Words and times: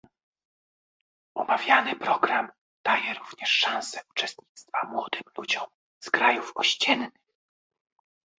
Omawiany 1.35 1.95
program 1.95 2.51
daje 2.83 3.13
również 3.13 3.49
szanse 3.49 4.01
uczestnictwa 4.11 4.87
młodym 4.89 5.21
ludziom 5.37 5.67
z 5.99 6.09
krajów 6.09 6.51
ościennych 6.55 7.11